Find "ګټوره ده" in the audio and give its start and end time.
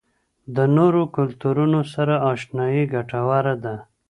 2.93-3.75